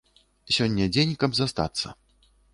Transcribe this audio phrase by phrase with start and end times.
[0.55, 1.87] Сёння дзень, каб застацца.